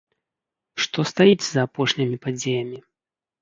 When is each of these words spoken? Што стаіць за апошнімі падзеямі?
Што 0.85 1.05
стаіць 1.11 1.45
за 1.49 1.59
апошнімі 1.67 2.17
падзеямі? 2.25 2.83